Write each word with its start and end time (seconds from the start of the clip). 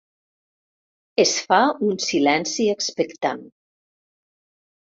Es 1.23 1.33
fa 1.51 1.59
un 1.89 2.01
silenci 2.07 2.67
expectant. 2.77 3.47